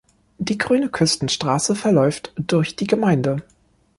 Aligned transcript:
Die 0.39 0.57
Grüne 0.57 0.89
Küstenstraße 0.89 1.75
verläuft 1.75 2.33
durch 2.35 2.75
die 2.75 2.87
Gemeinde. 2.87 3.43